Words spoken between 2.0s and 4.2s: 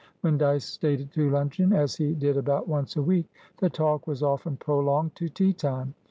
did about once a week, the talk